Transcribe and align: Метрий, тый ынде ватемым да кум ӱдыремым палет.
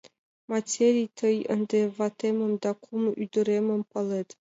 Метрий, 0.49 1.09
тый 1.17 1.37
ынде 1.53 1.79
ватемым 1.97 2.51
да 2.63 2.71
кум 2.83 3.03
ӱдыремым 3.23 3.81
палет. 3.91 4.29